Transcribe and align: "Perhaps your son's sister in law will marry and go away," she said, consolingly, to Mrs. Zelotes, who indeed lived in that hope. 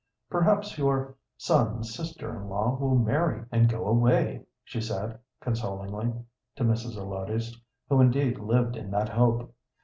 "Perhaps 0.31 0.79
your 0.79 1.13
son's 1.37 1.93
sister 1.93 2.35
in 2.35 2.49
law 2.49 2.75
will 2.75 2.97
marry 2.97 3.45
and 3.51 3.69
go 3.69 3.85
away," 3.85 4.43
she 4.63 4.81
said, 4.81 5.19
consolingly, 5.39 6.11
to 6.55 6.63
Mrs. 6.63 6.93
Zelotes, 6.93 7.55
who 7.87 8.01
indeed 8.01 8.39
lived 8.39 8.75
in 8.75 8.89
that 8.89 9.09
hope. 9.09 9.53